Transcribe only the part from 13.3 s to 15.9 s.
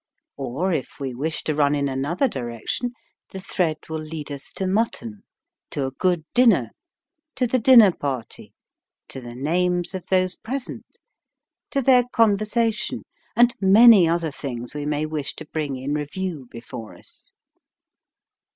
and many other things we may wish to bring